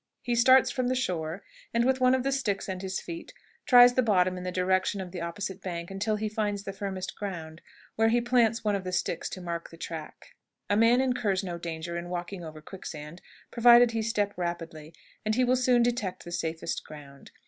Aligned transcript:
He 0.23 0.33
starts 0.33 0.71
from 0.71 0.87
the 0.87 0.95
shore, 0.95 1.43
and 1.75 1.85
with 1.85 2.01
one 2.01 2.15
of 2.15 2.23
the 2.23 2.31
sticks 2.31 2.67
and 2.67 2.81
his 2.81 2.99
feet 2.99 3.35
tries 3.67 3.93
the 3.93 4.01
bottom 4.01 4.35
in 4.35 4.43
the 4.43 4.51
direction 4.51 4.99
of 4.99 5.11
the 5.11 5.21
opposite 5.21 5.61
bank 5.61 5.91
until 5.91 6.15
he 6.15 6.27
finds 6.27 6.63
the 6.63 6.73
firmest 6.73 7.15
ground, 7.15 7.61
where 7.97 8.09
he 8.09 8.19
plants 8.19 8.63
one 8.63 8.73
of 8.75 8.83
the 8.83 8.93
sticks 8.93 9.29
to 9.29 9.41
mark 9.41 9.69
the 9.69 9.77
track. 9.77 10.33
A 10.71 10.75
man 10.75 11.01
incurs 11.01 11.43
no 11.43 11.59
danger 11.59 11.99
in 11.99 12.09
walking 12.09 12.43
over 12.43 12.61
quicksand 12.61 13.21
provided 13.51 13.91
he 13.91 14.01
step 14.01 14.33
rapidly, 14.37 14.95
and 15.23 15.35
he 15.35 15.43
will 15.43 15.55
soon 15.55 15.83
detect 15.83 16.25
the 16.25 16.31
safest 16.31 16.83
ground. 16.83 17.29